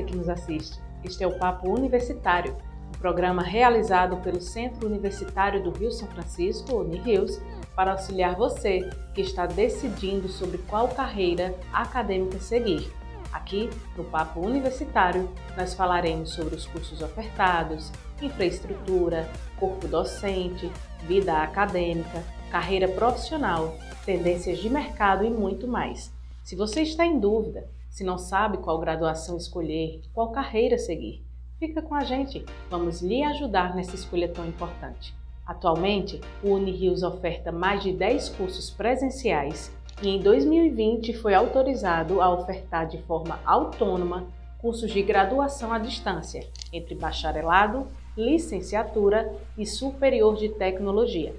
você 0.00 0.02
que 0.02 0.16
nos 0.16 0.28
assiste. 0.28 0.80
Este 1.04 1.22
é 1.24 1.26
o 1.26 1.38
Papo 1.38 1.70
Universitário, 1.70 2.56
um 2.88 2.98
programa 2.98 3.42
realizado 3.42 4.16
pelo 4.18 4.40
Centro 4.40 4.86
Universitário 4.86 5.62
do 5.62 5.70
Rio 5.70 5.90
São 5.90 6.08
Francisco, 6.08 6.76
UniRios, 6.76 7.40
para 7.74 7.92
auxiliar 7.92 8.34
você 8.34 8.88
que 9.14 9.20
está 9.20 9.46
decidindo 9.46 10.28
sobre 10.28 10.58
qual 10.58 10.88
carreira 10.88 11.54
acadêmica 11.72 12.38
seguir. 12.38 12.92
Aqui, 13.32 13.70
no 13.96 14.04
Papo 14.04 14.40
Universitário, 14.40 15.30
nós 15.56 15.72
falaremos 15.72 16.30
sobre 16.30 16.56
os 16.56 16.66
cursos 16.66 17.00
ofertados, 17.00 17.92
infraestrutura, 18.20 19.30
corpo 19.58 19.86
docente, 19.86 20.70
vida 21.06 21.42
acadêmica, 21.42 22.24
carreira 22.50 22.88
profissional, 22.88 23.76
tendências 24.04 24.58
de 24.58 24.68
mercado 24.68 25.24
e 25.24 25.30
muito 25.30 25.68
mais. 25.68 26.12
Se 26.42 26.56
você 26.56 26.82
está 26.82 27.06
em 27.06 27.20
dúvida, 27.20 27.68
se 27.90 28.04
não 28.04 28.16
sabe 28.16 28.58
qual 28.58 28.78
graduação 28.78 29.36
escolher, 29.36 30.00
qual 30.14 30.30
carreira 30.30 30.78
seguir, 30.78 31.22
fica 31.58 31.82
com 31.82 31.94
a 31.94 32.04
gente, 32.04 32.44
vamos 32.70 33.02
lhe 33.02 33.22
ajudar 33.22 33.74
nessa 33.74 33.94
escolha 33.94 34.28
tão 34.28 34.46
importante. 34.46 35.14
Atualmente, 35.44 36.20
o 36.42 36.50
UniRios 36.50 37.02
oferta 37.02 37.50
mais 37.50 37.82
de 37.82 37.92
10 37.92 38.30
cursos 38.30 38.70
presenciais 38.70 39.70
e 40.00 40.08
em 40.08 40.20
2020 40.20 41.12
foi 41.14 41.34
autorizado 41.34 42.22
a 42.22 42.32
ofertar 42.32 42.86
de 42.86 43.02
forma 43.02 43.40
autônoma 43.44 44.26
cursos 44.58 44.92
de 44.92 45.02
graduação 45.02 45.72
à 45.72 45.78
distância, 45.78 46.48
entre 46.72 46.94
bacharelado, 46.94 47.88
licenciatura 48.16 49.34
e 49.58 49.66
superior 49.66 50.36
de 50.36 50.50
tecnologia. 50.50 51.34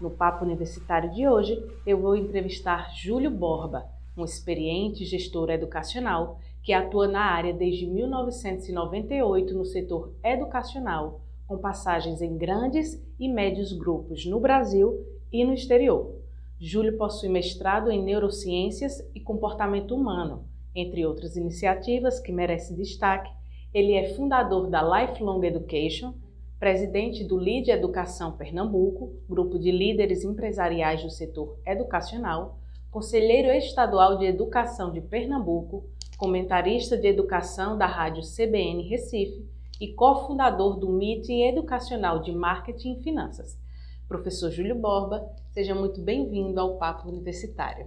No 0.00 0.10
Papo 0.10 0.44
Universitário 0.44 1.10
de 1.10 1.28
hoje, 1.28 1.62
eu 1.86 2.00
vou 2.00 2.16
entrevistar 2.16 2.90
Júlio 2.94 3.30
Borba, 3.30 3.86
um 4.16 4.24
experiente 4.24 5.04
gestor 5.04 5.50
educacional 5.50 6.38
que 6.62 6.72
atua 6.72 7.08
na 7.08 7.22
área 7.22 7.52
desde 7.52 7.86
1998 7.86 9.54
no 9.54 9.64
setor 9.64 10.14
educacional, 10.22 11.20
com 11.46 11.58
passagens 11.58 12.22
em 12.22 12.36
grandes 12.36 13.02
e 13.18 13.28
médios 13.28 13.72
grupos 13.72 14.24
no 14.24 14.38
Brasil 14.38 15.04
e 15.32 15.44
no 15.44 15.52
exterior. 15.52 16.20
Júlio 16.60 16.96
possui 16.96 17.28
mestrado 17.28 17.90
em 17.90 18.02
neurociências 18.02 19.00
e 19.14 19.20
comportamento 19.20 19.96
humano, 19.96 20.46
entre 20.74 21.04
outras 21.04 21.36
iniciativas 21.36 22.20
que 22.20 22.30
merecem 22.30 22.76
destaque. 22.76 23.30
Ele 23.74 23.94
é 23.94 24.14
fundador 24.14 24.70
da 24.70 24.82
Lifelong 24.82 25.44
Education, 25.44 26.14
presidente 26.60 27.24
do 27.24 27.36
LID 27.36 27.72
Educação 27.72 28.36
Pernambuco, 28.36 29.12
grupo 29.28 29.58
de 29.58 29.72
líderes 29.72 30.22
empresariais 30.22 31.02
do 31.02 31.10
setor 31.10 31.58
educacional, 31.66 32.61
conselheiro 32.92 33.48
estadual 33.48 34.18
de 34.18 34.26
Educação 34.26 34.92
de 34.92 35.00
Pernambuco, 35.00 35.82
comentarista 36.18 36.94
de 36.94 37.08
educação 37.08 37.78
da 37.78 37.86
Rádio 37.86 38.22
CBN 38.22 38.86
Recife 38.86 39.48
e 39.80 39.94
cofundador 39.94 40.78
do 40.78 40.90
Meeting 40.90 41.40
Educacional 41.44 42.20
de 42.20 42.30
Marketing 42.32 42.98
e 42.98 43.02
Finanças. 43.02 43.58
Professor 44.06 44.50
Júlio 44.50 44.74
Borba, 44.74 45.26
seja 45.52 45.74
muito 45.74 46.02
bem-vindo 46.02 46.60
ao 46.60 46.76
Papo 46.76 47.08
Universitário. 47.08 47.86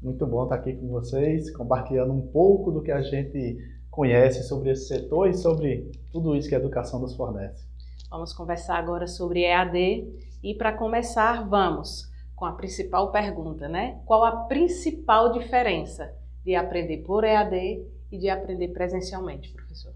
Muito 0.00 0.26
bom 0.26 0.44
estar 0.44 0.54
aqui 0.54 0.72
com 0.72 0.88
vocês, 0.88 1.54
compartilhando 1.54 2.14
um 2.14 2.26
pouco 2.28 2.72
do 2.72 2.82
que 2.82 2.90
a 2.90 3.02
gente 3.02 3.58
conhece 3.90 4.42
sobre 4.44 4.70
esse 4.70 4.88
setor 4.88 5.28
e 5.28 5.34
sobre 5.34 5.92
tudo 6.10 6.34
isso 6.34 6.48
que 6.48 6.54
a 6.54 6.58
educação 6.58 6.98
nos 6.98 7.14
fornece. 7.14 7.68
Vamos 8.08 8.32
conversar 8.32 8.78
agora 8.78 9.06
sobre 9.06 9.42
EAD 9.42 10.08
e 10.42 10.54
para 10.54 10.72
começar, 10.72 11.46
vamos 11.46 12.09
com 12.40 12.46
a 12.46 12.52
principal 12.52 13.12
pergunta, 13.12 13.68
né? 13.68 14.00
Qual 14.06 14.24
a 14.24 14.44
principal 14.46 15.30
diferença 15.30 16.10
de 16.42 16.54
aprender 16.54 17.04
por 17.04 17.22
EAD 17.22 17.84
e 18.10 18.18
de 18.18 18.30
aprender 18.30 18.68
presencialmente, 18.68 19.52
professor? 19.52 19.92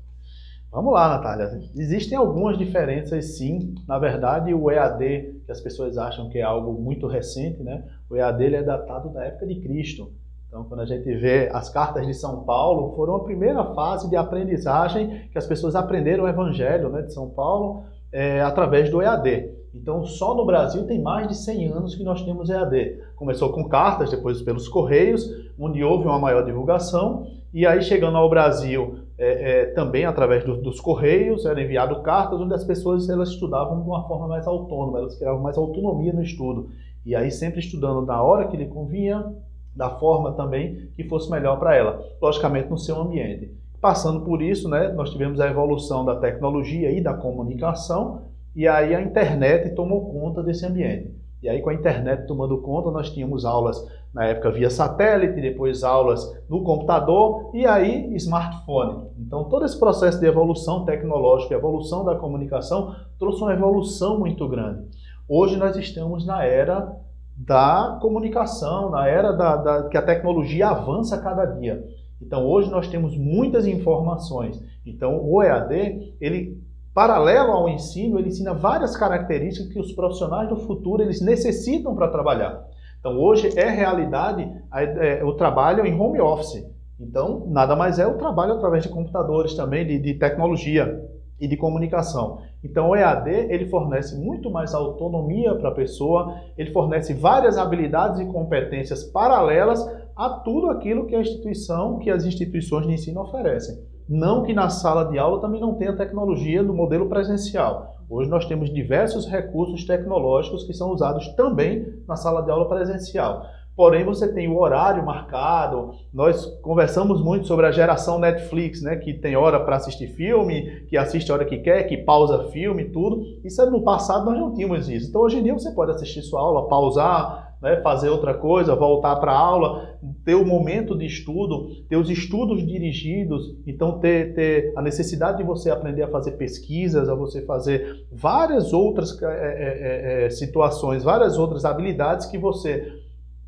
Vamos 0.71 0.93
lá, 0.93 1.09
Natália. 1.09 1.59
Existem 1.75 2.19
algumas 2.19 2.59
diferenças, 2.59 3.39
sim. 3.39 3.75
Na 3.89 3.99
verdade, 3.99 4.53
o 4.53 4.71
EAD, 4.71 5.41
que 5.47 5.51
as 5.51 5.61
pessoas 5.63 5.97
acham 5.97 6.29
que 6.29 6.37
é 6.37 6.43
algo 6.43 6.75
muito 6.75 7.07
recente, 7.07 7.63
né? 7.63 7.83
O 8.11 8.15
EAD 8.15 8.45
ele 8.45 8.57
é 8.57 8.63
datado 8.63 9.09
da 9.09 9.25
época 9.25 9.47
de 9.47 9.63
Cristo. 9.63 10.13
Então, 10.47 10.65
quando 10.65 10.81
a 10.81 10.87
gente 10.87 11.17
vê 11.17 11.49
as 11.51 11.71
cartas 11.71 12.07
de 12.07 12.13
São 12.13 12.45
Paulo, 12.45 12.95
foram 12.95 13.17
a 13.17 13.25
primeira 13.25 13.65
fase 13.73 14.11
de 14.11 14.17
aprendizagem 14.17 15.29
que 15.33 15.39
as 15.39 15.47
pessoas 15.47 15.75
aprenderam 15.75 16.25
o 16.25 16.29
Evangelho 16.29 16.91
né, 16.91 17.01
de 17.01 17.15
São 17.15 17.31
Paulo 17.31 17.85
é, 18.13 18.43
através 18.43 18.91
do 18.91 19.01
EAD. 19.01 19.64
Então, 19.75 20.05
só 20.05 20.35
no 20.35 20.47
Brasil 20.47 20.87
tem 20.87 21.03
mais 21.03 21.27
de 21.27 21.37
100 21.37 21.73
anos 21.73 21.95
que 21.97 22.05
nós 22.05 22.23
temos 22.23 22.49
EAD. 22.49 23.01
Começou 23.17 23.53
com 23.53 23.69
cartas, 23.69 24.11
depois 24.11 24.41
pelos 24.41 24.69
correios, 24.69 25.29
onde 25.59 25.83
houve 25.83 26.07
uma 26.07 26.19
maior 26.19 26.45
divulgação, 26.45 27.27
e 27.53 27.67
aí 27.67 27.83
chegando 27.83 28.17
ao 28.17 28.31
Brasil, 28.31 29.01
é, 29.19 29.63
é, 29.63 29.67
também 29.67 30.05
através 30.05 30.45
do, 30.45 30.57
dos 30.57 30.81
correios, 30.81 31.45
era 31.45 31.61
enviado 31.61 32.03
cartas 32.03 32.41
onde 32.41 32.55
as 32.55 32.65
pessoas 32.65 33.09
elas 33.09 33.31
estudavam 33.31 33.81
de 33.83 33.89
uma 33.89 34.07
forma 34.07 34.29
mais 34.29 34.47
autônoma, 34.47 34.99
elas 34.99 35.17
criavam 35.17 35.41
mais 35.41 35.59
autonomia 35.59 36.13
no 36.13 36.23
estudo. 36.23 36.69
E 37.05 37.15
aí 37.15 37.31
sempre 37.31 37.61
estudando 37.61 38.07
na 38.07 38.23
hora 38.23 38.49
que 38.49 38.57
lhe 38.57 38.67
convinha, 38.67 39.35
da 39.75 39.91
forma 39.91 40.33
também 40.33 40.89
que 40.95 41.05
fosse 41.05 41.31
melhor 41.31 41.59
para 41.59 41.75
ela, 41.75 42.01
logicamente 42.23 42.71
no 42.71 42.79
seu 42.79 43.01
ambiente. 43.01 43.53
Passando 43.81 44.25
por 44.25 44.41
isso, 44.41 44.69
né, 44.69 44.93
nós 44.93 45.11
tivemos 45.11 45.41
a 45.41 45.49
evolução 45.49 46.05
da 46.05 46.17
tecnologia 46.17 46.91
e 46.91 47.01
da 47.01 47.13
comunicação, 47.13 48.23
e 48.55 48.69
aí 48.69 48.95
a 48.95 49.03
internet 49.03 49.75
tomou 49.75 50.13
conta 50.13 50.43
desse 50.43 50.65
ambiente. 50.65 51.15
E 51.45 51.49
aí, 51.49 51.61
com 51.61 51.69
a 51.69 51.75
internet 51.75 52.27
tomando 52.27 52.57
conta, 52.63 52.91
nós 52.91 53.11
tínhamos 53.11 53.45
aulas 53.45 53.77
na 54.15 54.25
época 54.25 54.51
via 54.51 54.71
satélite, 54.71 55.43
depois 55.43 55.85
aulas 55.85 56.35
no 56.49 56.63
computador 56.63 57.51
e 57.53 57.67
aí 57.67 58.15
smartphone. 58.17 59.09
Então, 59.19 59.45
todo 59.45 59.67
esse 59.67 59.79
processo 59.79 60.19
de 60.19 60.25
evolução 60.25 60.87
tecnológica, 60.87 61.55
evolução 61.55 62.03
da 62.03 62.15
comunicação, 62.15 62.97
trouxe 63.19 63.43
uma 63.43 63.53
evolução 63.53 64.19
muito 64.19 64.49
grande. 64.49 64.89
Hoje 65.29 65.59
nós 65.59 65.77
estamos 65.77 66.25
na 66.25 66.45
era 66.45 66.97
da 67.37 67.99
comunicação, 68.01 68.89
na 68.89 69.07
era 69.07 69.33
da, 69.33 69.57
da, 69.57 69.89
que 69.89 69.99
a 69.99 70.03
tecnologia 70.03 70.69
avança 70.69 71.19
cada 71.19 71.45
dia. 71.45 71.85
Então, 72.23 72.47
hoje 72.47 72.71
nós 72.71 72.89
temos 72.89 73.19
muitas 73.19 73.67
informações. 73.67 74.63
Então, 74.87 75.21
o 75.23 75.43
EAD, 75.43 76.15
ele 76.21 76.64
paralelo 76.95 77.51
ao 77.51 77.69
ensino, 77.69 78.19
ele 78.19 78.29
ensina 78.29 78.55
várias 78.55 78.97
características 78.97 79.73
que 79.73 79.81
os 79.81 79.93
profissionais 79.93 80.49
do 80.49 80.57
futuro 80.57 81.03
eles 81.03 81.21
necessitam 81.21 81.95
para 81.95 82.09
trabalhar. 82.09 82.65
Então, 83.01 83.19
hoje 83.19 83.51
é 83.59 83.69
realidade 83.69 84.49
é, 84.73 85.23
o 85.25 85.35
trabalho 85.35 85.85
em 85.85 86.01
home 86.01 86.21
office. 86.21 86.65
Então, 86.99 87.45
nada 87.49 87.75
mais 87.75 87.99
é 87.99 88.07
o 88.07 88.17
trabalho 88.17 88.55
através 88.55 88.85
de 88.85 88.89
computadores 88.89 89.55
também, 89.55 89.85
de, 89.87 89.99
de 89.99 90.15
tecnologia 90.15 91.05
e 91.41 91.49
de 91.49 91.57
comunicação. 91.57 92.39
Então, 92.63 92.91
o 92.91 92.97
EAD 92.97 93.29
ele 93.29 93.67
fornece 93.67 94.17
muito 94.17 94.51
mais 94.51 94.73
autonomia 94.73 95.55
para 95.57 95.71
a 95.71 95.75
pessoa, 95.75 96.35
ele 96.57 96.71
fornece 96.71 97.13
várias 97.13 97.59
habilidades 97.59 98.21
e 98.21 98.27
competências 98.27 99.05
paralelas 99.05 99.85
a 100.17 100.31
tudo 100.31 100.71
aquilo 100.71 101.07
que 101.07 101.17
a 101.17 101.21
instituição, 101.21 101.99
que 101.99 102.09
as 102.09 102.25
instituições 102.25 102.87
de 102.87 102.95
ensino 102.95 103.21
oferecem. 103.21 103.77
Não 104.09 104.43
que 104.43 104.53
na 104.53 104.69
sala 104.69 105.05
de 105.05 105.19
aula 105.19 105.41
também 105.41 105.61
não 105.61 105.75
tenha 105.75 105.97
tecnologia 105.97 106.63
do 106.63 106.75
modelo 106.75 107.09
presencial. 107.09 107.97
Hoje 108.09 108.29
nós 108.29 108.45
temos 108.45 108.73
diversos 108.73 109.27
recursos 109.27 109.85
tecnológicos 109.87 110.65
que 110.65 110.75
são 110.75 110.91
usados 110.91 111.29
também 111.37 111.87
na 112.07 112.15
sala 112.15 112.43
de 112.43 112.51
aula 112.51 112.69
presencial. 112.69 113.47
Porém, 113.77 114.05
você 114.05 114.33
tem 114.33 114.47
o 114.47 114.57
horário 114.57 115.05
marcado. 115.05 115.95
Nós 116.13 116.47
conversamos 116.63 117.21
muito 117.21 117.49
sobre 117.49 117.67
a 117.67 117.73
geração 117.73 118.21
Netflix, 118.21 118.81
né, 118.83 118.95
que 118.97 119.15
tem 119.15 119.35
hora 119.35 119.59
para 119.59 119.77
assistir 119.77 120.07
filme, 120.09 120.87
que 120.89 120.97
assiste 120.97 121.31
a 121.31 121.35
hora 121.35 121.45
que 121.45 121.59
quer, 121.59 121.83
que 121.85 121.97
pausa 121.97 122.51
filme, 122.53 122.85
tudo. 122.85 123.21
Isso 123.43 123.61
é 123.61 123.67
no 123.69 123.83
passado 123.83 124.27
nós 124.27 124.39
não 124.39 124.55
tínhamos 124.55 124.89
isso. 124.89 125.09
Então, 125.09 125.23
hoje 125.23 125.39
em 125.39 125.43
dia 125.43 125.55
você 125.55 125.73
pode 125.73 125.91
assistir 125.91 126.23
sua 126.23 126.41
aula, 126.41 126.69
pausar, 126.69 127.54
né, 127.65 127.81
fazer 127.81 128.11
outra 128.11 128.35
coisa, 128.35 128.77
voltar 128.77 129.17
para 129.17 129.33
a 129.33 129.39
aula, 129.39 129.97
ter 130.23 130.35
o 130.35 130.45
momento 130.45 130.95
de 130.95 131.07
estudo, 131.07 131.83
ter 131.89 131.97
os 131.97 132.11
estudos 132.11 132.65
dirigidos, 132.65 133.57
então 133.67 133.99
ter, 133.99 134.35
ter 134.35 134.75
a 134.77 134.83
necessidade 134.83 135.39
de 135.39 135.45
você 135.45 135.71
aprender 135.71 136.03
a 136.03 136.09
fazer 136.09 136.33
pesquisas, 136.33 137.09
a 137.09 137.15
você 137.15 137.41
fazer 137.41 138.05
várias 138.13 138.75
outras 138.75 139.19
é, 139.23 140.27
é, 140.27 140.31
situações, 140.31 141.03
várias 141.03 141.39
outras 141.39 141.65
habilidades 141.65 142.27
que 142.27 142.37
você 142.37 143.01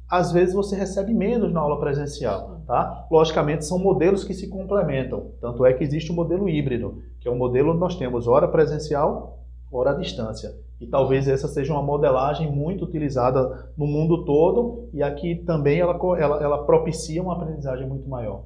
às 0.08 0.32
vezes 0.32 0.54
você 0.54 0.74
recebe 0.74 1.12
menos 1.12 1.52
na 1.52 1.60
aula 1.60 1.78
presencial, 1.80 2.62
tá? 2.64 3.06
Logicamente 3.10 3.66
são 3.66 3.76
modelos 3.76 4.22
que 4.24 4.32
se 4.32 4.48
complementam, 4.48 5.32
tanto 5.40 5.66
é 5.66 5.74
que 5.74 5.82
existe 5.82 6.10
o 6.12 6.14
modelo 6.14 6.48
híbrido, 6.48 7.02
que 7.20 7.28
é 7.28 7.30
um 7.30 7.36
modelo 7.36 7.72
onde 7.72 7.80
nós 7.80 7.96
temos 7.96 8.28
hora 8.28 8.48
presencial, 8.48 9.40
hora 9.70 9.90
à 9.90 9.94
distância. 9.94 10.54
E 10.80 10.86
talvez 10.86 11.26
essa 11.26 11.48
seja 11.48 11.72
uma 11.72 11.82
modelagem 11.82 12.50
muito 12.50 12.84
utilizada 12.84 13.72
no 13.76 13.86
mundo 13.86 14.24
todo 14.24 14.88
e 14.92 15.02
aqui 15.02 15.36
também 15.36 15.80
ela, 15.80 15.98
ela, 16.18 16.42
ela 16.42 16.64
propicia 16.64 17.22
uma 17.22 17.34
aprendizagem 17.34 17.88
muito 17.88 18.08
maior. 18.08 18.44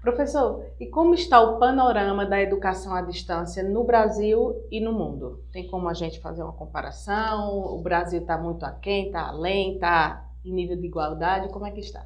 Professor, 0.00 0.62
e 0.78 0.86
como 0.86 1.14
está 1.14 1.40
o 1.40 1.58
panorama 1.58 2.26
da 2.26 2.40
educação 2.40 2.94
à 2.94 3.00
distância 3.00 3.62
no 3.62 3.84
Brasil 3.84 4.54
e 4.70 4.78
no 4.78 4.92
mundo? 4.92 5.40
Tem 5.50 5.66
como 5.66 5.88
a 5.88 5.94
gente 5.94 6.20
fazer 6.20 6.42
uma 6.42 6.52
comparação? 6.52 7.74
O 7.74 7.80
Brasil 7.80 8.20
está 8.20 8.36
muito 8.36 8.64
aquém, 8.66 9.06
está 9.06 9.28
além, 9.28 9.76
está 9.76 10.28
em 10.44 10.52
nível 10.52 10.76
de 10.76 10.86
igualdade? 10.86 11.48
Como 11.48 11.66
é 11.66 11.70
que 11.70 11.80
está? 11.80 12.04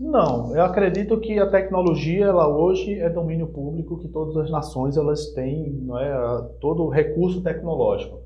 Não, 0.00 0.56
eu 0.56 0.62
acredito 0.62 1.20
que 1.20 1.38
a 1.38 1.48
tecnologia, 1.48 2.24
ela 2.24 2.48
hoje 2.48 2.98
é 2.98 3.08
domínio 3.08 3.46
público, 3.46 3.98
que 3.98 4.08
todas 4.08 4.36
as 4.36 4.50
nações 4.50 4.96
elas 4.96 5.26
têm 5.26 5.70
não 5.70 5.96
é, 5.96 6.42
todo 6.60 6.82
o 6.82 6.88
recurso 6.88 7.40
tecnológico. 7.40 8.18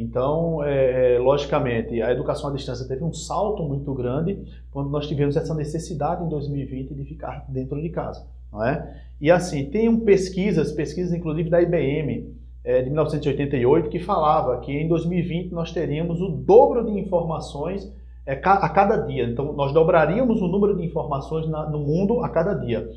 Então, 0.00 0.62
é, 0.62 1.16
é, 1.16 1.18
logicamente, 1.18 2.00
a 2.00 2.12
educação 2.12 2.50
à 2.50 2.52
distância 2.52 2.86
teve 2.86 3.02
um 3.02 3.12
salto 3.12 3.64
muito 3.64 3.92
grande 3.92 4.38
quando 4.70 4.88
nós 4.88 5.08
tivemos 5.08 5.36
essa 5.36 5.52
necessidade 5.52 6.24
em 6.24 6.28
2020 6.28 6.94
de 6.94 7.04
ficar 7.04 7.44
dentro 7.48 7.82
de 7.82 7.88
casa. 7.88 8.24
Não 8.52 8.64
é? 8.64 8.96
E 9.20 9.28
assim, 9.28 9.68
tem 9.68 9.94
pesquisas, 9.98 10.70
pesquisas 10.70 11.12
inclusive 11.12 11.50
da 11.50 11.60
IBM, 11.60 12.32
é, 12.62 12.80
de 12.80 12.90
1988, 12.90 13.88
que 13.90 13.98
falava 13.98 14.60
que 14.60 14.70
em 14.70 14.86
2020 14.86 15.50
nós 15.50 15.72
teríamos 15.72 16.20
o 16.20 16.28
dobro 16.28 16.86
de 16.86 16.92
informações 16.92 17.92
é, 18.24 18.34
a 18.34 18.68
cada 18.68 18.98
dia. 18.98 19.24
Então, 19.24 19.52
nós 19.52 19.72
dobraríamos 19.72 20.40
o 20.40 20.46
número 20.46 20.76
de 20.76 20.84
informações 20.84 21.48
na, 21.48 21.68
no 21.68 21.80
mundo 21.80 22.22
a 22.22 22.28
cada 22.28 22.54
dia. 22.54 22.88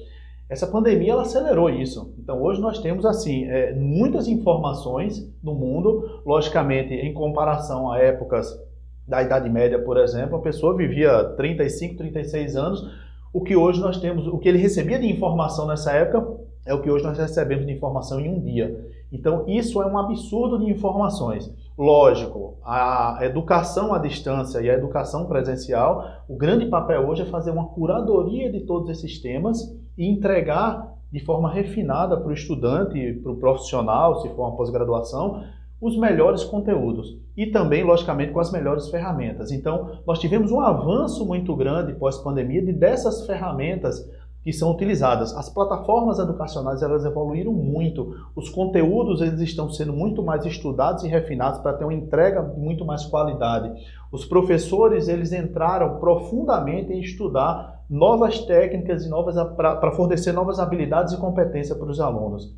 Essa 0.52 0.68
pandemia 0.68 1.14
ela 1.14 1.22
acelerou 1.22 1.70
isso. 1.70 2.14
Então 2.20 2.42
hoje 2.42 2.60
nós 2.60 2.80
temos 2.80 3.06
assim 3.06 3.46
é, 3.46 3.74
muitas 3.74 4.28
informações 4.28 5.26
no 5.42 5.56
mundo, 5.56 6.22
logicamente 6.26 6.94
em 6.94 7.14
comparação 7.14 7.90
a 7.90 8.00
épocas 8.00 8.60
da 9.08 9.24
Idade 9.24 9.50
Média, 9.50 9.80
por 9.80 9.96
exemplo, 9.96 10.36
a 10.36 10.42
pessoa 10.42 10.76
vivia 10.76 11.24
35, 11.38 11.96
36 11.96 12.58
anos. 12.58 12.86
O 13.32 13.40
que 13.40 13.56
hoje 13.56 13.80
nós 13.80 13.98
temos, 14.02 14.28
o 14.28 14.38
que 14.40 14.50
ele 14.50 14.58
recebia 14.58 15.00
de 15.00 15.10
informação 15.10 15.66
nessa 15.66 15.94
época 15.94 16.42
é 16.66 16.74
o 16.74 16.82
que 16.82 16.92
hoje 16.92 17.06
nós 17.06 17.18
recebemos 17.18 17.66
de 17.66 17.72
informação 17.72 18.20
em 18.20 18.28
um 18.28 18.42
dia. 18.42 18.78
Então 19.10 19.46
isso 19.48 19.82
é 19.82 19.86
um 19.86 19.98
absurdo 19.98 20.60
de 20.60 20.70
informações. 20.70 21.50
Lógico, 21.82 22.60
a 22.64 23.18
educação 23.24 23.92
à 23.92 23.98
distância 23.98 24.62
e 24.62 24.70
a 24.70 24.74
educação 24.76 25.26
presencial, 25.26 26.06
o 26.30 26.38
grande 26.38 26.68
papel 26.68 27.10
hoje 27.10 27.24
é 27.24 27.26
fazer 27.26 27.50
uma 27.50 27.70
curadoria 27.70 28.52
de 28.52 28.60
todos 28.60 28.88
esses 28.88 29.20
temas 29.20 29.76
e 29.98 30.08
entregar 30.08 30.94
de 31.12 31.20
forma 31.26 31.52
refinada 31.52 32.16
para 32.16 32.30
o 32.30 32.34
estudante, 32.34 33.14
para 33.24 33.32
o 33.32 33.38
profissional, 33.38 34.22
se 34.22 34.30
for 34.30 34.44
uma 34.44 34.56
pós-graduação, 34.56 35.44
os 35.82 35.98
melhores 35.98 36.44
conteúdos 36.44 37.18
e 37.36 37.48
também, 37.48 37.84
logicamente, 37.84 38.32
com 38.32 38.40
as 38.40 38.52
melhores 38.52 38.88
ferramentas. 38.90 39.52
Então, 39.52 39.90
nós 40.06 40.20
tivemos 40.20 40.52
um 40.52 40.62
avanço 40.62 41.26
muito 41.26 41.56
grande 41.56 41.94
pós-pandemia 41.94 42.64
de 42.64 42.74
dessas 42.74 43.26
ferramentas 43.26 44.08
que 44.44 44.52
são 44.52 44.72
utilizadas. 44.72 45.36
As 45.36 45.50
plataformas 45.50 46.20
educacionais 46.20 46.82
elas 46.82 47.06
evoluíram 47.06 47.52
muito. 47.52 48.16
Os 48.36 48.50
conteúdos 48.50 49.22
eles 49.22 49.40
estão 49.42 49.70
sendo 49.70 49.94
muito 49.94 50.24
mais 50.24 50.46
estudados 50.46 51.04
e 51.04 51.08
refinados 51.08 51.60
para 51.60 51.74
ter 51.74 51.84
uma 51.84 51.94
entrega 51.94 52.42
de 52.42 52.60
muito 52.60 52.84
mais 52.84 53.06
qualidade. 53.06 53.72
Os 54.12 54.26
professores 54.26 55.08
eles 55.08 55.32
entraram 55.32 56.00
profundamente 56.00 56.92
em 56.92 57.00
estudar 57.00 57.82
novas 57.90 58.40
técnicas 58.40 59.06
e 59.06 59.10
novas 59.10 59.36
para 59.56 59.92
fornecer 59.92 60.32
novas 60.32 60.60
habilidades 60.60 61.14
e 61.14 61.18
competências 61.18 61.78
para 61.78 61.90
os 61.90 62.00
alunos. 62.00 62.56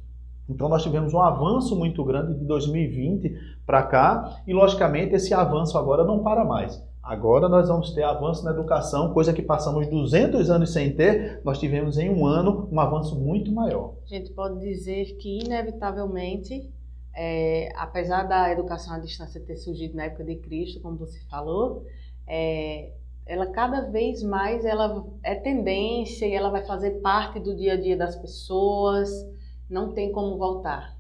Então 0.48 0.68
nós 0.68 0.84
tivemos 0.84 1.14
um 1.14 1.22
avanço 1.22 1.76
muito 1.76 2.04
grande 2.04 2.34
de 2.38 2.46
2020 2.46 3.36
para 3.66 3.84
cá 3.84 4.42
e 4.46 4.54
logicamente 4.54 5.16
esse 5.16 5.34
avanço 5.34 5.78
agora 5.78 6.04
não 6.04 6.20
para 6.20 6.44
mais. 6.44 6.84
Agora 7.04 7.50
nós 7.50 7.68
vamos 7.68 7.92
ter 7.92 8.04
avanço 8.04 8.46
na 8.46 8.52
educação, 8.52 9.14
coisa 9.14 9.34
que 9.34 9.42
passamos 9.42 9.88
200 9.88 10.50
anos 10.50 10.72
sem 10.72 10.96
ter, 10.96 11.42
nós 11.44 11.60
tivemos 11.60 11.98
em 11.98 12.10
um 12.10 12.26
ano 12.26 12.70
um 12.72 12.80
avanço 12.80 13.20
muito 13.20 13.52
maior. 13.52 13.96
A 14.06 14.08
gente 14.08 14.32
pode 14.32 14.58
dizer 14.62 15.18
que 15.18 15.40
inevitavelmente, 15.44 16.72
é, 17.14 17.74
apesar 17.76 18.24
da 18.24 18.50
educação 18.50 18.94
à 18.94 19.00
distância 19.00 19.42
ter 19.42 19.58
surgido 19.58 19.98
na 19.98 20.06
época 20.06 20.24
de 20.24 20.38
Cristo, 20.38 20.80
como 20.80 20.96
você 20.96 21.20
falou, 21.30 21.86
é, 22.26 22.94
ela 23.26 23.48
cada 23.48 23.82
vez 23.82 24.24
mais 24.24 24.64
ela 24.64 25.06
é 25.24 25.36
tendência 25.36 26.26
e 26.26 26.34
ela 26.34 26.50
vai 26.50 26.66
fazer 26.66 27.02
parte 27.02 27.38
do 27.38 27.54
dia 27.54 27.74
a 27.74 27.82
dia 27.82 27.98
das 27.98 28.16
pessoas, 28.16 29.10
não 29.70 29.92
tem 29.92 30.10
como 30.14 30.38
voltar. 30.38 30.93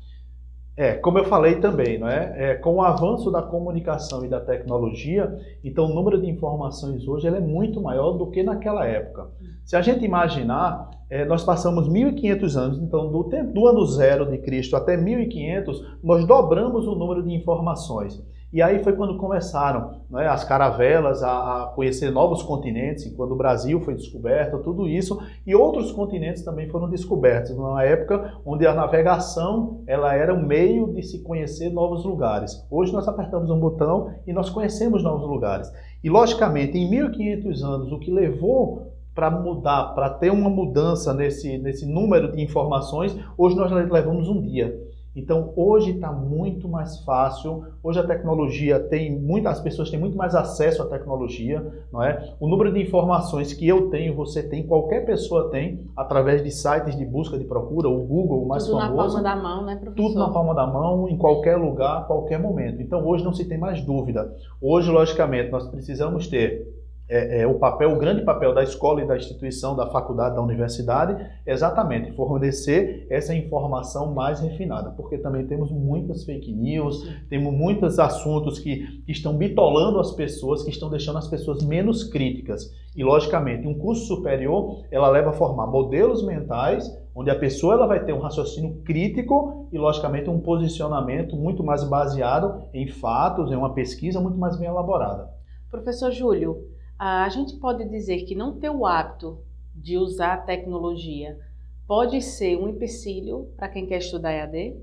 É, 0.75 0.93
como 0.93 1.19
eu 1.19 1.25
falei 1.25 1.59
também, 1.59 1.99
não 1.99 2.07
é? 2.07 2.33
é? 2.35 2.55
Com 2.55 2.75
o 2.75 2.81
avanço 2.81 3.29
da 3.29 3.43
comunicação 3.43 4.25
e 4.25 4.27
da 4.27 4.39
tecnologia, 4.39 5.39
então 5.63 5.85
o 5.85 5.93
número 5.93 6.19
de 6.19 6.27
informações 6.27 7.07
hoje 7.07 7.27
é 7.27 7.39
muito 7.39 7.79
maior 7.79 8.13
do 8.13 8.31
que 8.31 8.41
naquela 8.41 8.83
época. 8.83 9.27
Se 9.63 9.75
a 9.75 9.81
gente 9.81 10.03
imaginar, 10.03 10.89
é, 11.11 11.25
nós 11.25 11.43
passamos 11.43 11.87
1.500 11.87 12.55
anos, 12.55 12.79
então 12.79 13.11
do, 13.11 13.23
tempo, 13.25 13.53
do 13.53 13.67
ano 13.67 13.85
zero 13.85 14.25
de 14.25 14.39
Cristo 14.39 14.75
até 14.75 14.97
1.500, 14.97 15.75
nós 16.03 16.25
dobramos 16.25 16.87
o 16.87 16.95
número 16.95 17.21
de 17.21 17.31
informações. 17.31 18.19
E 18.53 18.61
aí 18.61 18.83
foi 18.83 18.93
quando 18.93 19.17
começaram 19.17 20.03
né, 20.11 20.27
as 20.27 20.43
caravelas 20.43 21.23
a, 21.23 21.63
a, 21.63 21.65
conhecer 21.73 22.11
novos 22.11 22.43
continentes, 22.43 23.11
quando 23.15 23.31
o 23.31 23.35
Brasil 23.35 23.81
foi 23.81 23.95
descoberto, 23.95 24.59
tudo 24.59 24.87
isso, 24.87 25.19
e 25.43 25.55
outros 25.55 25.91
continentes 25.91 26.43
também 26.43 26.69
foram 26.69 26.87
descobertos, 26.87 27.49
numa 27.55 27.83
época 27.83 28.37
onde 28.45 28.67
a 28.67 28.75
navegação 28.75 29.81
ela 29.87 30.13
era 30.13 30.31
um 30.31 30.45
meio 30.45 30.93
de 30.93 31.01
se 31.01 31.23
conhecer 31.23 31.71
novos 31.71 32.05
lugares. 32.05 32.63
Hoje 32.69 32.93
nós 32.93 33.07
apertamos 33.07 33.49
um 33.49 33.59
botão 33.59 34.13
e 34.27 34.31
nós 34.31 34.51
conhecemos 34.51 35.01
novos 35.01 35.27
lugares. 35.27 35.67
E 36.03 36.07
logicamente, 36.07 36.77
em 36.77 36.87
1500 36.87 37.63
anos, 37.63 37.91
o 37.91 37.97
que 37.97 38.11
levou 38.11 38.93
para 39.15 39.31
mudar, 39.31 39.95
para 39.95 40.11
ter 40.11 40.31
uma 40.31 40.49
mudança 40.49 41.11
nesse, 41.11 41.57
nesse 41.57 41.87
número 41.87 42.31
de 42.31 42.39
informações, 42.39 43.17
hoje 43.35 43.55
nós 43.55 43.71
levamos 43.71 44.29
um 44.29 44.39
dia. 44.39 44.79
Então 45.15 45.53
hoje 45.55 45.91
está 45.91 46.11
muito 46.11 46.67
mais 46.67 46.99
fácil. 47.03 47.65
Hoje 47.83 47.99
a 47.99 48.03
tecnologia 48.03 48.79
tem 48.79 49.19
muito, 49.19 49.47
as 49.47 49.59
pessoas 49.59 49.89
têm 49.89 49.99
muito 49.99 50.17
mais 50.17 50.33
acesso 50.33 50.81
à 50.81 50.85
tecnologia, 50.87 51.65
não 51.91 52.01
é? 52.01 52.33
O 52.39 52.47
número 52.47 52.73
de 52.73 52.81
informações 52.81 53.53
que 53.53 53.67
eu 53.67 53.89
tenho, 53.89 54.15
você 54.15 54.41
tem, 54.41 54.65
qualquer 54.65 55.05
pessoa 55.05 55.49
tem, 55.49 55.81
através 55.95 56.43
de 56.43 56.49
sites 56.51 56.97
de 56.97 57.05
busca 57.05 57.37
de 57.37 57.45
procura, 57.45 57.87
o 57.87 57.99
Google, 58.05 58.43
o 58.43 58.47
mais 58.47 58.65
tudo 58.65 58.79
famoso. 58.79 58.93
Tudo 58.93 59.23
na 59.23 59.23
palma 59.23 59.23
da 59.23 59.35
mão, 59.35 59.65
né, 59.65 59.75
professor? 59.75 59.95
Tudo 59.95 60.19
na 60.19 60.29
palma 60.29 60.55
da 60.55 60.67
mão, 60.67 61.07
em 61.09 61.17
qualquer 61.17 61.57
lugar, 61.57 62.07
qualquer 62.07 62.39
momento. 62.39 62.81
Então 62.81 63.05
hoje 63.05 63.23
não 63.23 63.33
se 63.33 63.45
tem 63.45 63.57
mais 63.57 63.81
dúvida. 63.85 64.33
Hoje, 64.59 64.89
logicamente, 64.89 65.51
nós 65.51 65.67
precisamos 65.67 66.27
ter 66.27 66.72
é, 67.09 67.41
é, 67.41 67.47
o 67.47 67.55
papel, 67.55 67.91
o 67.91 67.97
grande 67.99 68.23
papel 68.23 68.53
da 68.53 68.63
escola 68.63 69.01
e 69.01 69.07
da 69.07 69.17
instituição, 69.17 69.75
da 69.75 69.87
faculdade, 69.87 70.35
da 70.35 70.41
universidade, 70.41 71.21
é 71.45 71.51
exatamente 71.51 72.15
fornecer 72.15 73.05
essa 73.09 73.35
informação 73.35 74.13
mais 74.13 74.39
refinada, 74.39 74.91
porque 74.91 75.17
também 75.17 75.45
temos 75.45 75.69
muitas 75.69 76.23
fake 76.23 76.53
news, 76.53 77.07
temos 77.29 77.53
muitos 77.53 77.99
assuntos 77.99 78.57
que, 78.57 79.01
que 79.05 79.11
estão 79.11 79.35
bitolando 79.35 79.99
as 79.99 80.11
pessoas, 80.11 80.63
que 80.63 80.69
estão 80.69 80.89
deixando 80.89 81.17
as 81.17 81.27
pessoas 81.27 81.63
menos 81.63 82.03
críticas. 82.03 82.71
E, 82.95 83.03
logicamente, 83.03 83.67
um 83.67 83.77
curso 83.77 84.05
superior, 84.05 84.83
ela 84.89 85.09
leva 85.09 85.31
a 85.31 85.33
formar 85.33 85.67
modelos 85.67 86.25
mentais, 86.25 86.89
onde 87.15 87.29
a 87.29 87.35
pessoa 87.35 87.73
ela 87.73 87.87
vai 87.87 88.03
ter 88.03 88.13
um 88.13 88.19
raciocínio 88.19 88.81
crítico 88.83 89.67
e, 89.71 89.77
logicamente, 89.77 90.29
um 90.29 90.39
posicionamento 90.39 91.35
muito 91.35 91.63
mais 91.63 91.83
baseado 91.83 92.63
em 92.73 92.87
fatos, 92.87 93.51
em 93.51 93.55
uma 93.55 93.73
pesquisa 93.73 94.21
muito 94.21 94.37
mais 94.37 94.57
bem 94.57 94.67
elaborada. 94.67 95.29
Professor 95.69 96.11
Júlio, 96.11 96.72
a 97.05 97.27
gente 97.27 97.57
pode 97.57 97.83
dizer 97.89 98.23
que 98.23 98.33
não 98.33 98.57
ter 98.57 98.69
o 98.69 98.85
hábito 98.85 99.37
de 99.75 99.97
usar 99.97 100.35
a 100.35 100.37
tecnologia 100.37 101.37
pode 101.85 102.21
ser 102.21 102.57
um 102.57 102.69
empecilho 102.69 103.49
para 103.57 103.67
quem 103.67 103.85
quer 103.85 103.97
estudar 103.97 104.31
EAD? 104.31 104.77